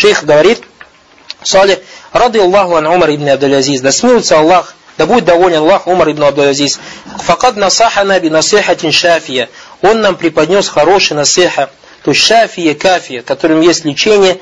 [0.00, 0.62] Шейх говорит,
[1.42, 1.80] Салих,
[2.12, 6.22] рады Аллаху ан Умар ибн Абдул-Азиз, да смилуется Аллах, да будет доволен Аллах Умар ибн
[6.22, 6.80] Абдул-Азиз.
[7.18, 9.50] Факад насахана би насихатин шафия.
[9.82, 11.68] Он нам преподнес хороший насиха,
[12.02, 14.40] то есть шафия, кафия, которым есть лечение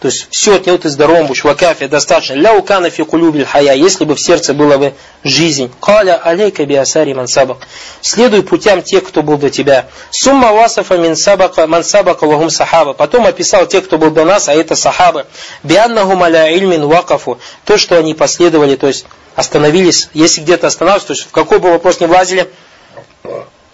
[0.00, 2.34] то есть все от него ты здоровым будешь, вакафия достаточно.
[2.34, 4.94] Ля укана фи кулюбиль хая, если бы в сердце была бы
[5.24, 5.72] жизнь.
[5.80, 7.58] Каля алейка би асари мансабак.
[8.00, 9.86] Следуй путям тех, кто был до тебя.
[10.10, 12.92] Сумма васафа мин сабака ман сабака вагум сахаба.
[12.92, 15.26] Потом описал тех, кто был до нас, а это сахабы.
[15.64, 17.40] بأنهم على علم وقفوا.
[17.64, 19.04] То, что они последовали, то есть
[19.34, 22.48] остановились, если где-то останавливаются, то есть в какой бы вопрос не влазили,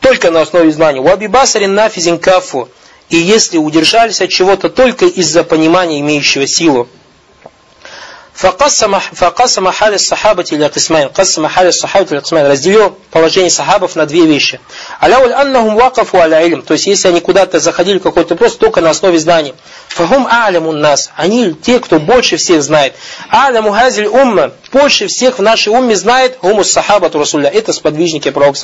[0.00, 1.00] только на основе знаний.
[1.00, 2.70] وببصر نافذ كفوا
[3.10, 6.88] и если удержались от чего-то только из-за понимания, имеющего силу.
[8.34, 11.08] فقسم حال الصحابة إلى قسمين.
[11.10, 12.46] قسم حال الصحابة إلى قسمين.
[12.46, 14.60] Разделил положение сахабов на две вещи.
[14.98, 16.62] الأول أنهم وقفوا على علم.
[16.62, 19.54] То есть, если они куда-то заходили какой-то вопрос, только на основе знаний.
[19.88, 21.10] Фахум аляму нас.
[21.16, 22.94] Они те, кто больше всех знает.
[23.28, 24.50] Аляму хазиль умма.
[24.72, 27.48] Больше всех в нашей умме знает гумус сахабату расуля.
[27.48, 28.58] Это сподвижники пророка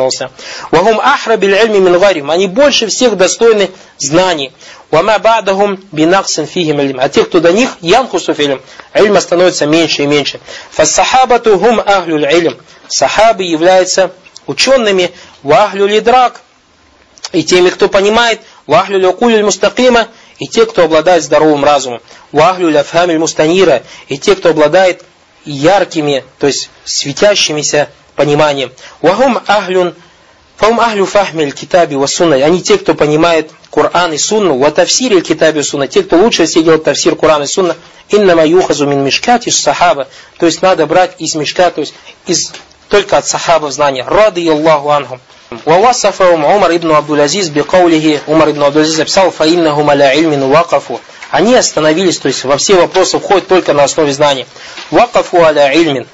[0.72, 4.52] Вахум ахра биль альми мин Они больше всех достойны знаний.
[4.90, 6.98] Вама бадахум бинаксин фихим илм.
[7.00, 8.60] А те, кто до них, янкусу фильм,
[8.94, 10.40] ильма становится меньше и меньше.
[10.70, 12.56] Фассахабату хум ахлюль илм.
[12.88, 14.10] Сахабы являются
[14.46, 16.40] учеными, вахлюль идрак.
[17.32, 20.08] И теми, кто понимает, вахлюль укулюль мустакима,
[20.40, 22.02] и те, кто обладает здоровым разумом.
[22.32, 25.04] Вахлюль афхамиль мустанира, и те, кто обладает
[25.44, 28.72] яркими, то есть светящимися пониманием.
[29.02, 29.94] Вахум ахлюн
[30.59, 32.35] Фаум ахлю фахмиль китаби ва сунна.
[32.35, 34.57] Они те, кто понимает Коран и Сунну.
[34.57, 35.87] Ва тавсири китаби сунна.
[35.87, 37.75] Те, кто лучше всего делает тавсир Коран и Сунна.
[38.09, 40.07] Иннама юхазу мин мишкати сахаба.
[40.39, 41.93] То есть надо брать из мешка, то есть
[42.25, 42.53] из
[42.89, 44.05] только от сахабов знания.
[44.07, 45.19] Рады Аллаху анхум.
[45.65, 50.99] ووصفهم عمر ибн Абдул-Азиз бикаулихи Умар ибн Абдул-Азиз написал фаиннахум аля ильмин вакафу.
[51.29, 54.45] Они остановились, то есть во все вопросы входят только на основе знаний.
[54.91, 56.07] Вакафу аля ильмин.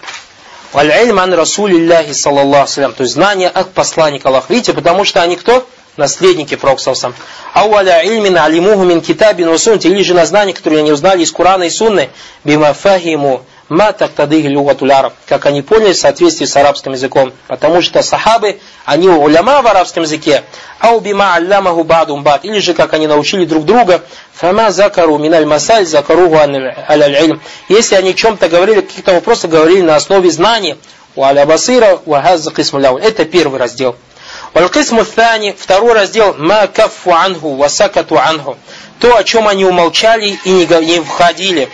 [0.77, 2.93] Аль-Ильм ан Расулиллахи саллаллаху салям.
[2.93, 4.53] То есть знание от посланника Аллаха.
[4.53, 5.67] Видите, потому что они кто?
[5.97, 7.15] Наследники Пророка сам.
[7.55, 9.87] Ау аля ильмин алимуху мин китабин васунти.
[9.87, 12.11] Или же на знание, которое они узнали из Курана и Сунны.
[12.45, 15.15] Бима фахиму ма тактадыхи люгатуль араб.
[15.27, 17.33] Как они поняли в соответствии с арабским языком.
[17.49, 20.45] Потому что сахабы, они уляма в арабском языке.
[20.81, 22.45] Ау бима аллямаху бадум бад.
[22.45, 24.03] Или же как они научили друг друга.
[24.35, 27.41] Фама закару миналь масаль закаругу аль ильм.
[27.69, 30.77] Если они о чем-то говорили, каких-то вопросах говорили на основе знаний.
[31.15, 33.97] У аля басира, у Это первый раздел.
[34.53, 38.57] Валькисму Thани, второй раздел, ма каффу анху, васакату анху.
[39.01, 41.69] То, о чем они умолчали и не входили.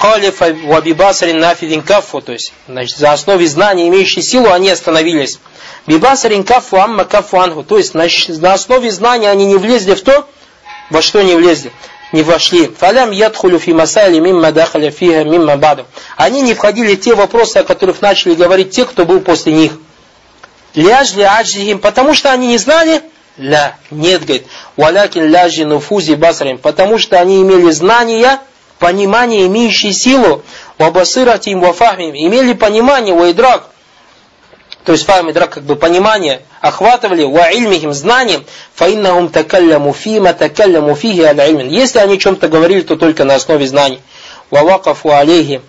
[0.00, 5.38] Калифа вабибасарин нафидин каффу, то есть, значит, за основе знаний, имеющей силу, они остановились.
[5.86, 8.06] Бибасарин каффу амма каффу анху, то есть, на,
[8.40, 10.28] на основе знаний они не влезли в то,
[10.90, 11.72] во что не влезли
[12.12, 12.66] не вошли.
[12.66, 15.86] Фалям ядхулю фи масайли мимма дахаля фиха мимма баду.
[16.16, 19.72] Они не входили в те вопросы, о которых начали говорить те, кто был после них.
[20.74, 23.02] Ляжли аджихим, потому что они не знали,
[23.38, 24.46] ля, нет, говорит,
[24.76, 28.40] валякин ляжи нуфузи басарим, потому что они имели знания,
[28.78, 30.42] понимание, имеющие силу,
[30.78, 33.68] вабасыратим вафахмим, имели понимание, вайдрак,
[34.86, 40.94] то есть фахм идрак как бы понимание, охватывали ва ильмихим знанием, фаиннахум такалляму фима такалляму
[40.94, 41.44] фихи аля.
[41.46, 44.00] Если они о чем-то говорили, то только на основе знаний.
[44.48, 45.60] Ва вакафу алейхи.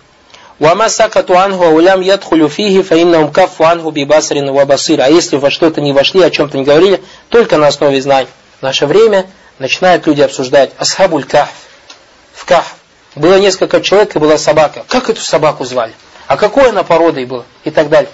[0.60, 5.00] Ва ма сакату анху улям ядхулю фихи, фаиннахум кафу анху бибасрин ва басир.
[5.00, 8.28] А если во что-то не вошли, о чем-то не говорили, только на основе знаний.
[8.60, 9.26] В наше время
[9.58, 11.50] начинают люди обсуждать асхабуль кахф.
[12.34, 12.77] В кахф.
[13.14, 14.84] Было несколько человек и была собака.
[14.88, 15.94] Как эту собаку звали?
[16.26, 17.44] А какой она породой была?
[17.64, 18.10] И так далее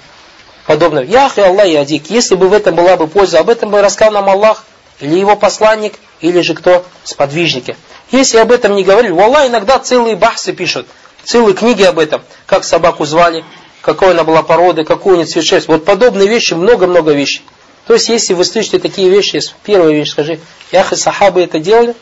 [0.67, 1.05] подобное.
[1.05, 2.11] Ях и Аллах и Адик.
[2.11, 4.65] Если бы в этом была бы польза, об этом бы рассказал нам Аллах,
[5.01, 6.85] или его посланник, или же кто?
[7.05, 7.77] Сподвижники.
[8.11, 10.87] Если об этом не говорили, Аллах иногда целые бахсы пишут,
[11.25, 13.45] целые книги об этом, как собаку звали,
[13.81, 15.69] какой она была породы, какую у нее цвет шерсть.
[15.69, 17.43] Вот подобные вещи, много-много вещей.
[17.87, 20.41] То есть, если вы слышите такие вещи, первая вещь, скажи,
[20.73, 21.95] ях и сахабы это делали,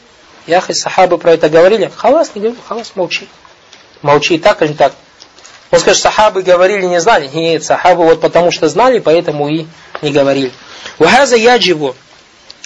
[0.47, 3.29] ях и сахабы про это говорили, халас не говорил, халас молчи.
[4.03, 4.93] Молчи так или так.
[5.71, 7.31] Он скажет, сахабы говорили, не знали.
[7.33, 9.67] Нет, сахабы вот потому что знали, поэтому и
[10.03, 10.53] не говорили.
[10.99, 11.97] Вахаза яджибу.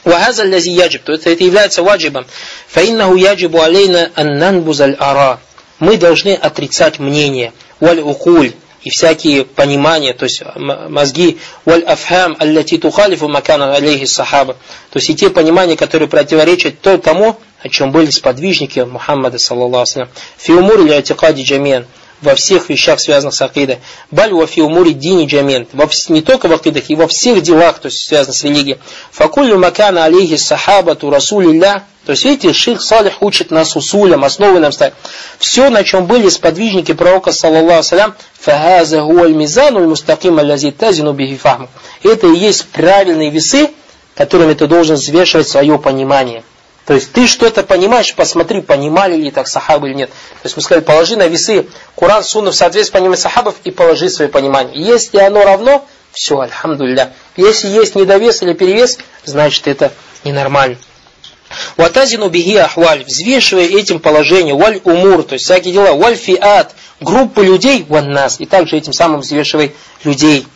[0.05, 1.05] Вахаза лязи яджиб.
[1.05, 2.27] То есть это является ваджибом.
[2.69, 5.41] Фаиннаху яджибу алейна аннанбузаль ара.
[5.79, 7.53] Мы должны отрицать мнение.
[7.81, 8.53] Валь укуль
[8.83, 14.55] и всякие понимания, то есть мозги, валь афхам, аллати тухалифу макана алейхи сахаба.
[14.91, 17.37] То есть и те понимания, которые противоречат тому,
[17.67, 20.09] о чем были сподвижники Мухаммада, саллаллаху алейhi
[20.39, 21.87] Фи умур или атикади джамиан
[22.23, 23.79] во всех вещах, связанных с акидой.
[24.11, 25.69] Баль вафи умури дини джамент.
[26.09, 28.79] Не только в акидах, и во всех делах, то есть связанных с религией.
[29.11, 31.85] Факулю макана алейхи сахабату расулилля.
[32.07, 34.95] То есть, видите, шейх Салих учит нас усулям, основы нам ставит.
[35.39, 41.39] Все, на чем были сподвижники пророка, саллаллаху салям, фахаза гуаль мизану мустаким алязи тазину бихи
[42.05, 43.71] Это и есть правильные весы,
[44.15, 46.45] которыми ты должен взвешивать свое понимание.
[46.87, 50.11] То есть ты что-то понимаешь, посмотри, понимали ли так сахабы или нет.
[50.11, 51.67] То есть мы сказали, положи на весы
[51.97, 54.81] Куран, Сунну в соответствии с пониманием сахабов и положи свое понимание.
[54.81, 57.13] Если оно равно, все, альхамдулилля.
[57.37, 59.93] Если есть недовес или перевес, значит это
[60.23, 60.79] ненормально.
[61.77, 67.45] Ватазину бихи ахваль, взвешивая этим положение, валь умур, то есть всякие дела, валь фиат, группы
[67.45, 69.75] людей, ван нас, и также этим самым взвешивай
[70.05, 70.47] людей.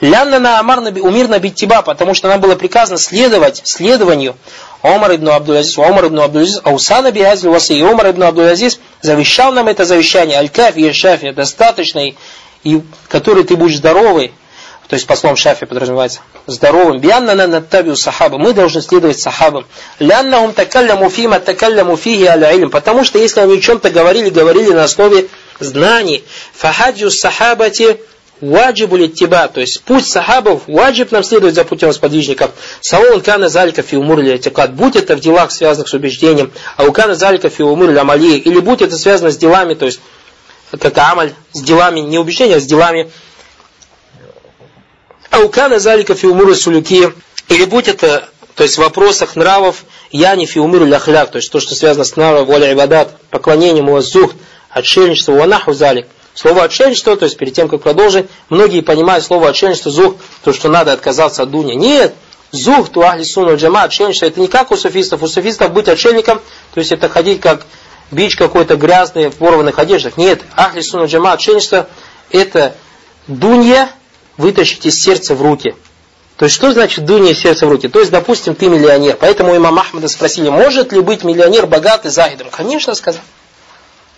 [0.00, 4.36] Лянна на амар умир на биттиба, потому что нам было приказано следовать следованию.
[4.82, 9.68] Омар ибн Абдул-Азиз, Омар ибн Абдул-Азиз, Аусана бихазли васы, и Омар ибн Абдул-Азиз завещал нам
[9.68, 12.16] это завещание, аль-кафи и шафи, достаточный,
[12.64, 14.32] и который ты будешь здоровый,
[14.90, 16.18] то есть по словам Шафи подразумевается,
[16.48, 16.98] здоровым.
[16.98, 18.38] Бианна на наттабиу сахаба.
[18.38, 19.64] Мы должны следовать сахабам.
[20.00, 22.70] Ляннахум такалляму фима такалляму фихи аля илм.
[22.70, 25.28] Потому что если они о чем-то говорили, говорили на основе
[25.60, 26.24] знаний.
[26.54, 28.00] Фахадью сахабати
[28.40, 32.52] ваджибу литтиба, то есть путь сахабов, ваджиб нам следовать за путем сподвижников.
[32.80, 36.92] Саул кана залька фи умур литикат, будь это в делах, связанных с убеждением, а у
[36.92, 40.00] кана залька фи умур амали, или будь это связано с делами, то есть
[40.78, 43.10] как амаль, с делами, не убеждения, а с делами
[45.30, 47.08] Аукана залика фиумуру сулюки,
[47.48, 51.60] или будь это, то есть в вопросах нравов, я не фиумиру ляхляк, то есть то,
[51.60, 54.36] что связано с нравом, воля ибадат, поклонением уаззухт,
[54.70, 56.06] отшельничество, ванаху залик.
[56.34, 60.68] Слово отшельничество, то есть перед тем, как продолжить, многие понимают слово отшельничество, зух, то, что
[60.68, 61.74] надо отказаться от дуни.
[61.74, 62.14] Нет,
[62.52, 65.22] зух, ту ахли суну джама, отшельничество, это не как у суфистов.
[65.22, 66.40] У суфистов быть отшельником,
[66.72, 67.66] то есть это ходить как
[68.10, 70.16] бич какой-то грязный в порванных одеждах.
[70.16, 71.88] Нет, ахли суну джама, отшельничество,
[72.30, 72.74] это
[73.26, 73.90] дунья,
[74.36, 75.74] вытащить из сердца в руки.
[76.36, 77.88] То есть, что значит дунья из сердца в руки?
[77.88, 79.16] То есть, допустим, ты миллионер.
[79.20, 82.48] Поэтому имам Ахмада спросили, может ли быть миллионер богатый захидом?
[82.50, 83.20] Конечно, сказал.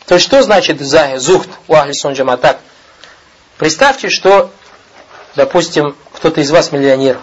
[0.07, 2.15] То есть, что значит зухт у Ахлисон?
[2.39, 2.59] Так,
[3.59, 4.51] представьте, что,
[5.37, 7.19] допустим, кто-то из вас миллионер.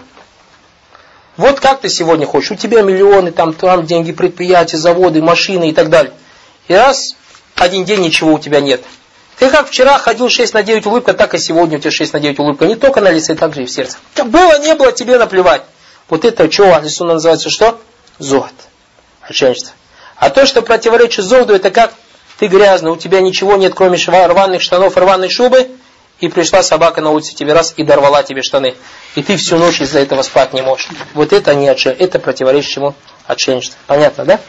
[1.37, 5.73] Вот как ты сегодня хочешь, у тебя миллионы, там, там деньги, предприятия, заводы, машины и
[5.73, 6.13] так далее.
[6.67, 7.15] И раз,
[7.55, 8.81] один день ничего у тебя нет–
[9.39, 12.19] ты как вчера ходил 6 на 9 улыбка, так и сегодня у тебя 6 на
[12.19, 12.65] 9 улыбка.
[12.65, 13.97] Не только на лице, так же и в сердце.
[14.25, 15.63] Было, не было, тебе наплевать.
[16.09, 17.79] Вот это что Ахлисуна называется что?
[18.17, 18.53] Зохт.
[19.21, 19.73] Отшельничество.
[20.17, 21.93] А то, что противоречит зохду, это как
[22.39, 25.69] ты грязный, у тебя ничего нет, кроме рваных штанов, рваной шубы,
[26.19, 28.75] и пришла собака на улице тебе раз и дорвала тебе штаны.
[29.15, 30.87] И ты всю ночь из-за этого спать не можешь.
[31.13, 32.05] Вот это не отшельничество.
[32.05, 32.95] Это противоречит чему?
[33.25, 33.77] Отшельничество.
[33.87, 34.39] Понятно, да?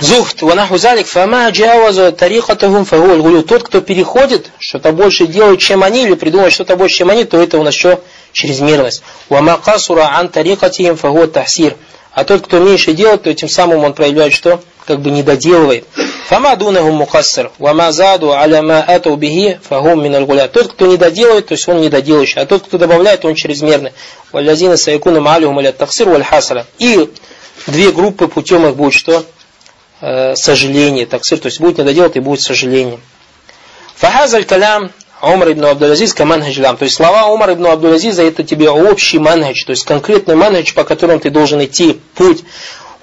[0.00, 3.42] Зухт, ванаху залик, фама джаваза тарихатахум фагуль гулю.
[3.42, 7.40] Тот, кто переходит, что-то больше делает, чем они, или придумывает что-то больше, чем они, то
[7.40, 8.02] это у нас что?
[8.32, 9.02] Чрезмерность.
[9.28, 11.76] Вама касура ан тарихатихим фагу тахсир.
[12.12, 14.60] А тот, кто меньше делает, то этим самым он проявляет что?
[14.90, 15.86] Как бы не доделывает.
[16.26, 17.52] Фама дунахум мукассар.
[17.58, 20.48] Вама заду аля ма ату бихи фагум миналь гуля.
[20.48, 22.40] Тот, кто не доделывает, то есть он недоделающий.
[22.40, 23.92] А тот, кто добавляет, он чрезмерный.
[24.32, 26.66] Валязина сайкуна маалюхум аля таксир валь хасара.
[26.78, 27.08] И
[27.68, 29.24] две группы путем их будет что?
[30.00, 32.98] э, сожаление, таксир, то есть будет недоделать и будет сожаление.
[33.94, 34.90] Фахазаль калям
[35.22, 36.78] Умар ибн Абдул-Азиз каманхаджлам.
[36.78, 40.84] То есть слова Умар ибн Абдул-Азиза это тебе общий манхадж, то есть конкретный манхадж, по
[40.84, 42.42] которому ты должен идти, путь.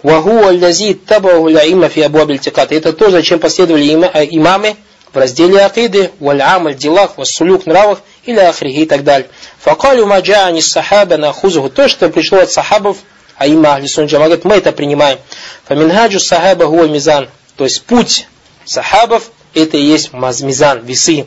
[0.04, 4.76] Ваху аллази табаху има фи абу Это то, зачем последовали э, имамы
[5.12, 9.30] в разделе акиды, валь амаль делах, вассулюк нравах или ахрихи и так далее.
[9.60, 11.70] Факалю маджани сахаба на хузуху.
[11.70, 12.98] То, что пришло от сахабов,
[13.38, 15.20] а има Ахли Джама говорит, мы это принимаем.
[15.68, 17.30] Фаминхаджу сахаба гуа мизан.
[17.56, 18.28] То есть путь
[18.66, 21.26] сахабов это и есть мизан, весы.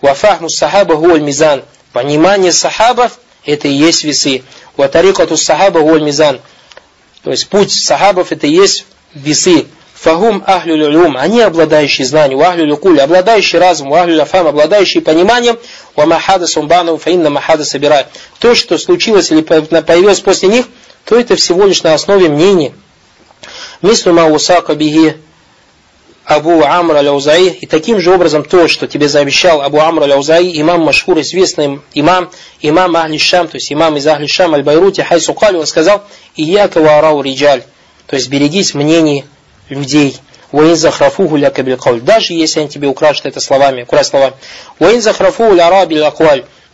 [0.00, 1.62] Вафахму сахаба гуа мизан.
[1.92, 4.42] Понимание сахабов это и есть весы.
[4.76, 6.40] Ватарикату сахаба гуа мизан.
[7.22, 9.66] То есть путь сахабов это и есть весы.
[9.94, 15.58] Фагум ахлю люлюм, они обладающие знанием, ахлю люкуль, обладающие разумом, ахлю ляфам, обладающие пониманием,
[15.96, 18.06] ва махада сумбану фаинна махада собирает.
[18.38, 20.66] То, что случилось или появилось после них,
[21.04, 22.74] то это всего лишь на основе мнений.
[23.82, 25.16] Мислю Маусака Биги
[26.28, 30.82] Абу Амр Аляузаи, и таким же образом то, что тебе завещал Абу Амр Аляузаи, имам
[30.82, 32.30] Машхур, известный имам,
[32.60, 36.02] имам Ахли Шам, то есть имам из Ахли Шам Аль-Байрути, Хайсу Кали, он сказал,
[36.36, 37.62] Ияка Варау Риджаль,
[38.06, 39.24] то есть берегись мнений
[39.70, 40.18] людей.
[40.52, 44.34] Уин захрафуху ля Даже если они тебе украшат это словами, украсть словами.
[44.80, 45.98] Уин захрафуху ля раби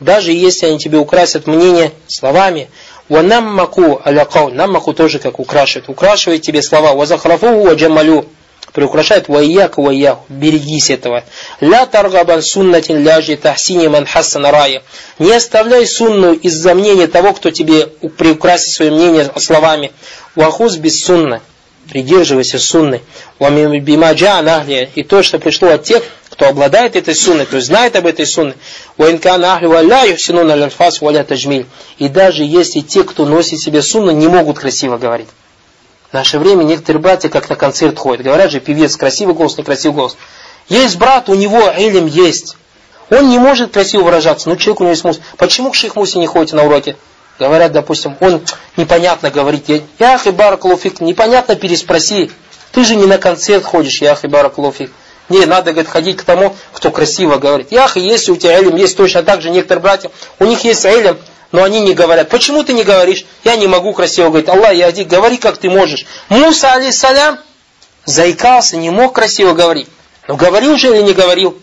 [0.00, 2.68] Даже если они тебе украсят мнение словами.
[3.08, 5.88] Ванаммаку аля Наммаку тоже как украшивает.
[5.88, 6.92] Украшивает тебе слова.
[6.94, 8.26] Вазахрафу ва джамалю.
[8.74, 11.24] Приукрашает ваяк ваяк, берегись этого.
[11.60, 14.82] Ля таргабан суннатин ляжи тахсини ман хассана рая.
[15.18, 19.92] Не оставляй сунну из-за мнения того, кто тебе приукрасит свое мнение словами.
[20.34, 21.40] Вахуз без сунна.
[21.88, 23.00] Придерживайся сунны.
[23.38, 24.90] Бимаджа нахли.
[24.96, 28.26] И то, что пришло от тех, кто обладает этой сунной, то есть знает об этой
[28.26, 28.54] сунне.
[31.98, 35.28] И даже если те, кто носит себе сунну, не могут красиво говорить.
[36.14, 38.24] В наше время некоторые братья как на концерт ходят.
[38.24, 40.16] Говорят же, певец, красивый голос, некрасивый голос.
[40.68, 42.56] Есть брат, у него илим есть.
[43.10, 45.18] Он не может красиво выражаться, но человек у него есть мус.
[45.38, 46.96] Почему к шейх Мусе не ходите на уроки?
[47.40, 48.42] Говорят, допустим, он
[48.76, 49.64] непонятно говорит.
[49.98, 52.30] Ях и баракулуфик, непонятно переспроси.
[52.70, 54.92] Ты же не на концерт ходишь, ях и баракулуфик.
[55.30, 57.72] Не, надо, говорит, ходить к тому, кто красиво говорит.
[57.72, 61.18] Ях, если у тебя илим, есть точно так же некоторые братья, у них есть илим,
[61.54, 62.30] но они не говорят.
[62.30, 63.24] Почему ты не говоришь?
[63.44, 64.48] Я не могу красиво говорить.
[64.48, 66.04] Аллах, я один, говори как ты можешь.
[66.28, 67.38] Муса, алейсалям,
[68.04, 69.88] заикался, не мог красиво говорить.
[70.26, 71.56] Но говорил же или не говорил?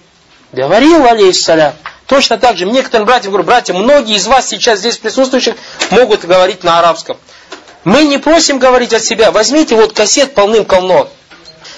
[0.54, 1.74] Говорил, алейсалям.
[2.06, 5.56] Точно так же, некоторым братьям говорю, братья, многие из вас сейчас здесь присутствующих
[5.90, 7.18] могут говорить на арабском.
[7.84, 9.32] Мы не просим говорить от себя.
[9.32, 11.10] Возьмите вот кассет полным-полно.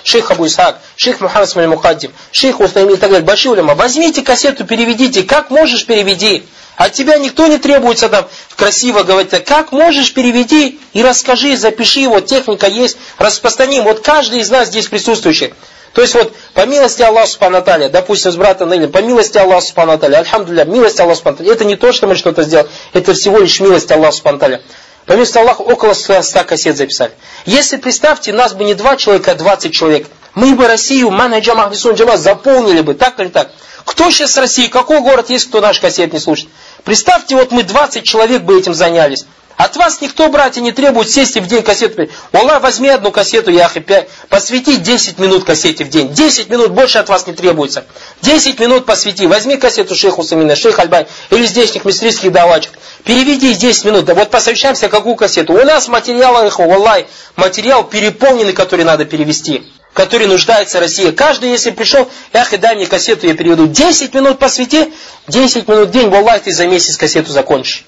[0.03, 3.73] Шейх Абу Исхак, шейх Мухаммад Смаль Мухаддим, шейх Усаймин и так далее, большие улема.
[3.73, 5.23] Возьмите кассету, переведите.
[5.23, 6.43] Как можешь, переведи.
[6.75, 9.31] От тебя никто не требуется там красиво говорить.
[9.45, 12.07] Как можешь, переведи и расскажи, запиши.
[12.07, 13.83] Вот техника есть, распространим.
[13.83, 15.53] Вот каждый из нас здесь присутствующих.
[15.93, 19.91] То есть вот по милости Аллаха Субхану допустим, с братом Нелем, по милости Аллаха Субхану
[19.93, 20.25] Аталя,
[20.65, 24.13] милость Аллаха Субхану это не то, что мы что-то сделали, это всего лишь милость Аллаха
[24.13, 24.59] Субхану.
[25.05, 27.11] По милости Аллаха около 100 кассет записали.
[27.45, 31.95] Если, представьте, нас бы не два человека, а 20 человек, мы бы Россию, Манаджам Ахлисун
[31.95, 33.51] Джама, заполнили бы, так или так.
[33.85, 36.49] Кто сейчас с России, какой город есть, кто наш кассет не слушает?
[36.85, 39.25] Представьте, вот мы 20 человек бы этим занялись.
[39.57, 42.07] От вас никто, братья, не требует сесть и в день кассету.
[42.31, 46.11] Аллах, возьми одну кассету, Яхи, 5, посвяти 10 минут кассете в день.
[46.11, 47.85] 10 минут больше от вас не требуется.
[48.21, 49.27] 10 минут посвяти.
[49.27, 52.71] Возьми кассету шейху Самина, шейх Альбай или здешних мистрийских давачек.
[53.03, 54.05] Переведи 10 минут.
[54.05, 55.53] Да вот посовещаемся, какую кассету.
[55.53, 57.03] У нас материал, Аллах,
[57.35, 61.11] материал переполненный, который надо перевести который нуждается Россия.
[61.11, 63.67] Каждый, если пришел, эх, и дай мне кассету, я переведу.
[63.67, 64.91] 10 минут посвяти,
[65.27, 67.85] 10 минут в день, Аллах, ты за месяц кассету закончишь.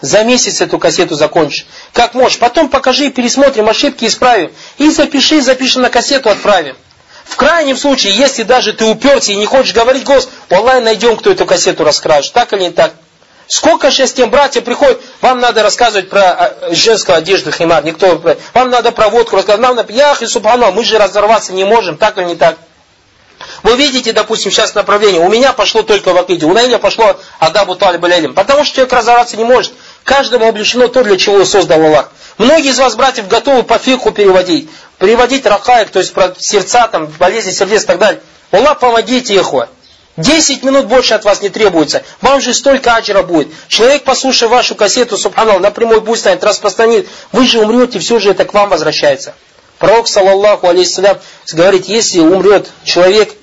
[0.00, 1.66] За месяц эту кассету закончишь.
[1.92, 2.38] Как можешь.
[2.38, 4.52] Потом покажи, пересмотрим ошибки, исправим.
[4.76, 6.76] И запиши, запиши на кассету, отправим.
[7.24, 11.30] В крайнем случае, если даже ты уперся и не хочешь говорить голос, Аллах, найдем, кто
[11.30, 12.32] эту кассету расскажет.
[12.32, 12.92] Так или не так?
[13.48, 18.20] Сколько сейчас тем братья приходят, вам надо рассказывать про а, женскую одежду, химар, никто,
[18.54, 21.96] вам надо про водку рассказывать, нам надо, ях и субхану, мы же разорваться не можем,
[21.96, 22.56] так или не так.
[23.62, 27.76] Вы видите, допустим, сейчас направление, у меня пошло только в Акиде, у Наиля пошло Адабу
[27.76, 29.72] Талиб потому что человек разорваться не может.
[30.06, 32.12] Каждому облечено то, для чего создал Аллах.
[32.38, 34.70] Многие из вас, братьев, готовы по фикху переводить.
[35.00, 38.20] Переводить ракаек, то есть про сердца, там, болезни сердец и так далее.
[38.52, 39.68] Аллах, помогите, ихуа.
[40.16, 42.04] Десять минут больше от вас не требуется.
[42.20, 43.48] Вам же столько аджира будет.
[43.66, 47.08] Человек, послушав вашу кассету, субханаллах, напрямую пусть станет, распространит.
[47.32, 49.34] Вы же умрете, все же это к вам возвращается.
[49.80, 51.18] Пророк, саллаллаху алейхиссалям,
[51.52, 53.34] говорит, если умрет человек,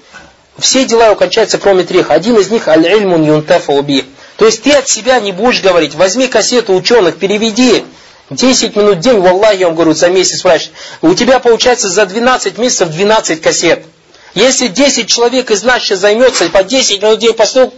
[0.58, 1.18] все дела его
[1.62, 2.10] кроме трех.
[2.10, 4.06] Один из них аль-ильмун юнтафа уби.
[4.44, 5.96] То есть ты от себя не будешь говорить.
[5.96, 7.86] Возьми кассету ученых, переведи.
[8.30, 10.70] 10 минут в день, в Аллахе, я вам говорю, за месяц врач.
[11.02, 13.86] У тебя получается за 12 месяцев 12 кассет.
[14.34, 17.74] Если 10 человек из нас сейчас займется, по 10 минут в день послуг,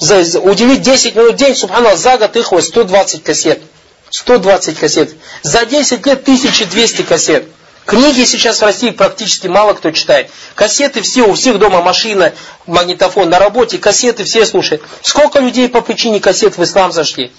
[0.00, 3.62] уделить 10 минут в день, субханаллах, за год их 120 кассет.
[4.10, 5.14] 120 кассет.
[5.44, 7.44] За 10 лет 1200 кассет.
[7.88, 10.30] Книги сейчас в России практически мало кто читает.
[10.54, 12.34] Кассеты все, у всех дома машина,
[12.66, 14.82] магнитофон, на работе кассеты все слушают.
[15.00, 17.32] Сколько людей по причине кассет в ислам зашли?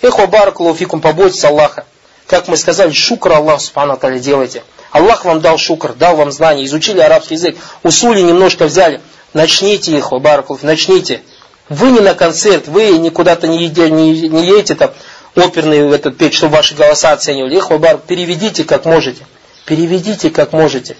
[0.00, 1.84] Эхо баракулуфикум, побойтесь Аллаха.
[2.28, 4.62] Как мы сказали, шукр Аллах, субхану делайте.
[4.92, 9.00] Аллах вам дал шукр, дал вам знания, изучили арабский язык, усули немножко взяли.
[9.34, 11.22] Начните их, Баракулов, начните.
[11.68, 14.92] Вы не на концерт, вы не куда-то не, еде, не, не едете там
[15.34, 17.56] оперный в этот петь, чтобы ваши голоса оценивали.
[17.56, 19.26] Их, Барак, переведите как можете.
[19.68, 20.96] Переведите как можете.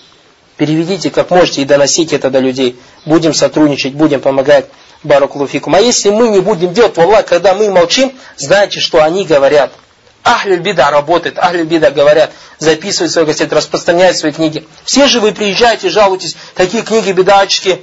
[0.58, 2.78] Переведите как можете и доносите это до людей.
[3.06, 4.66] Будем сотрудничать, будем помогать.
[5.04, 5.74] Баракулуфикум.
[5.74, 9.72] А если мы не будем делать, то Аллах, когда мы молчим, знаете, что они говорят.
[10.22, 14.66] Ахлюль бида работает, ахлюль бида говорят, записывают свои кассеты, распространяют свои книги.
[14.84, 17.80] Все же вы приезжаете, жалуетесь, такие книги бедачки,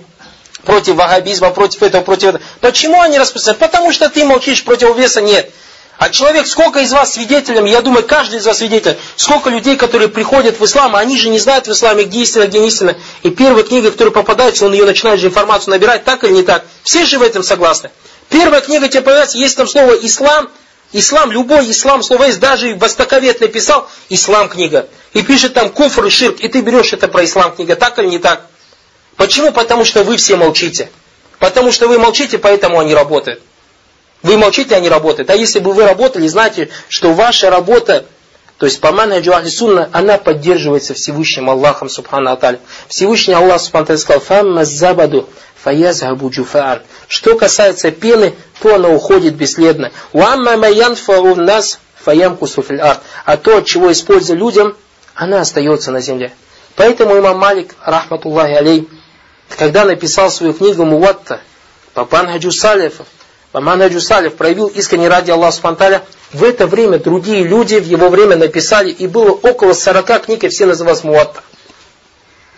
[0.65, 2.43] против вагабизма, против этого, против этого.
[2.61, 3.59] Почему они распространяют?
[3.59, 5.49] Потому что ты молчишь, противовеса нет.
[5.97, 10.09] А человек, сколько из вас свидетелями, я думаю, каждый из вас свидетель, сколько людей, которые
[10.09, 12.97] приходят в ислам, а они же не знают в исламе, где истина, где не истина.
[13.23, 16.65] И первая книга, которая попадается, он ее начинает же информацию набирать, так или не так.
[16.83, 17.91] Все же в этом согласны.
[18.29, 20.49] Первая книга тебе появляется, есть там слово «ислам»,
[20.91, 24.87] Ислам, любой ислам, слово есть, даже востоковед написал, ислам книга.
[25.13, 28.05] И пишет там куфр и ширк, и ты берешь это про ислам книга, так или
[28.05, 28.45] не так?
[29.17, 29.51] Почему?
[29.51, 30.89] Потому что вы все молчите.
[31.39, 33.41] Потому что вы молчите, поэтому они работают.
[34.25, 35.29] Вы молчите, они работают.
[35.29, 38.05] А если бы вы работали, знаете, что ваша работа,
[38.57, 42.59] то есть по манхаджу ахли сунна, она поддерживается Всевышним Аллахом, субхану аталя.
[42.87, 45.29] Всевышний Аллах, субхану сказал, «Фамма забаду
[45.63, 46.81] фаязгабу джуфаан».
[47.07, 49.91] Что касается пены, то она уходит бесследно.
[50.11, 53.01] «Уамма маянфау нас фаямку фил арт».
[53.25, 54.75] А то, от чего используя людям,
[55.13, 56.33] она остается на земле.
[56.75, 58.89] Поэтому имам Малик, рахматуллахи алей,
[59.55, 61.41] когда написал свою книгу Муатта
[61.93, 63.05] по Панхаджу Салифов,
[63.55, 66.01] по Манхаджу Салиф проявил искренне ради Аллаха Субтитры
[66.33, 70.49] в это время другие люди в его время написали, и было около 40 книг, и
[70.49, 71.41] все назывались Муатта.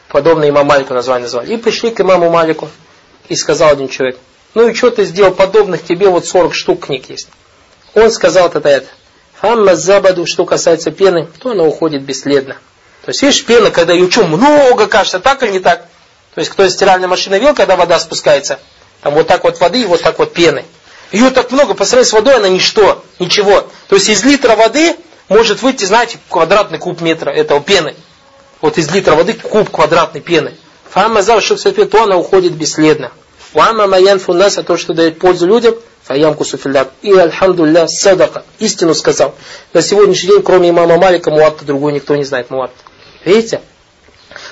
[0.07, 1.53] Подобно имаму Малику название назвали.
[1.53, 2.67] И пришли к имаму Малику,
[3.29, 4.17] и сказал один человек,
[4.55, 7.29] ну и что ты сделал подобных тебе, вот 40 штук книг есть.
[7.93, 8.87] Он сказал это это.
[9.39, 12.55] Фамма забаду, что касается пены, то она уходит бесследно.
[13.05, 15.85] То есть, видишь, пена, когда ее что, много кажется, так или не так?
[16.33, 18.57] То есть, кто из стиральной машины видел, когда вода спускается?
[19.01, 20.65] Там вот так вот воды и вот так вот пены.
[21.11, 23.65] Ее так много, по сравнению с водой она ничто, ничего.
[23.87, 24.95] То есть, из литра воды
[25.29, 27.95] может выйти, знаете, квадратный куб метра этого пены.
[28.61, 30.55] Вот из литра воды куб квадратной пены.
[30.89, 33.11] Фама зав, что все то она уходит бесследно.
[33.53, 36.91] Уама маян фуннас, а то, что дает пользу людям, фаямку суфиллят.
[37.01, 38.43] И альхамдулля садака.
[38.59, 39.35] Истину сказал.
[39.73, 42.77] На сегодняшний день, кроме имама Малика, муатта другой никто не знает муатта.
[43.25, 43.61] Видите?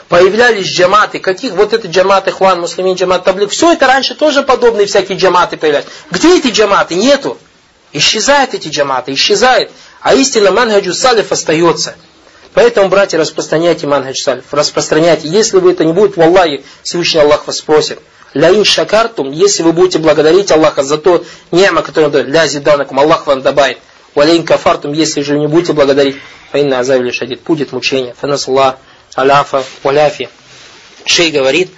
[0.09, 1.19] Появлялись джаматы.
[1.19, 1.53] Каких?
[1.53, 3.49] Вот это джаматы, хван, муслимин, джамат, таблик.
[3.49, 5.87] Все это раньше тоже подобные всякие джаматы появлялись.
[6.11, 6.95] Где эти джаматы?
[6.95, 7.37] Нету.
[7.91, 9.71] Исчезают эти джаматы, исчезает.
[10.01, 11.95] А истина манхаджу салиф остается.
[12.53, 14.45] Поэтому, братья, распространяйте манхадж салиф.
[14.51, 15.27] Распространяйте.
[15.27, 17.99] Если вы это не будет, в Аллахе, Всевышний Аллах вас спросит.
[18.35, 22.99] Ляин шакартум, если вы будете благодарить Аллаха за то нема, которое он дает, ля зиданакум,
[22.99, 23.79] Аллах вам добавит.
[24.13, 26.17] Валяин кафартум, если же не будете благодарить,
[26.51, 28.13] фаинна азавили шадид, будет мучение.
[28.19, 28.75] Фанас Аллах
[29.15, 30.29] аляфа, валяфи.
[31.05, 31.71] Шей говорит,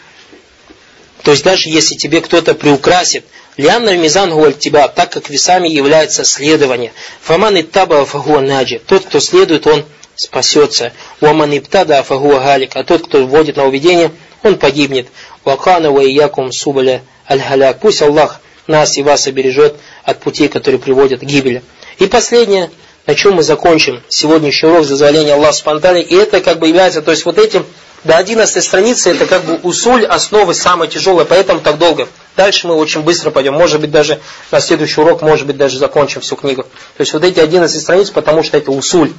[1.23, 3.25] то есть даже если тебе кто-то приукрасит,
[3.57, 6.93] Лианна мизан гуаль тебя, так как весами является следование.
[7.21, 8.79] Фаман иттаба фагуа наджи.
[8.85, 9.83] Тот, кто следует, он
[10.15, 10.93] спасется.
[11.21, 12.75] Уаман иптада фагуа галик.
[12.75, 14.11] А тот, кто вводит на уведение,
[14.43, 15.07] он погибнет.
[15.43, 21.21] Вакана ва иякум субаля аль Пусть Аллах нас и вас обережет от путей, которые приводят
[21.21, 21.63] к гибели.
[21.97, 22.69] И последнее,
[23.07, 25.97] на чем мы закончим сегодняшний урок зазволения Аллаха спонтанно.
[25.97, 27.65] И это как бы является, то есть вот этим
[28.03, 32.07] до 11 страницы это как бы усуль основы самое тяжелое, поэтому так долго.
[32.35, 33.53] Дальше мы очень быстро пойдем.
[33.53, 34.19] Может быть даже
[34.51, 36.63] на следующий урок, может быть даже закончим всю книгу.
[36.63, 39.11] То есть вот эти 11 страниц, потому что это усуль,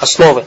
[0.00, 0.44] основы.